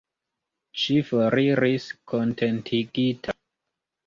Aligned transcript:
Ŝi 0.83 0.95
foriris 1.09 1.85
kontentigita. 2.13 3.39